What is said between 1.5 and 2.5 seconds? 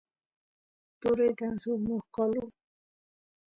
suk mosqolu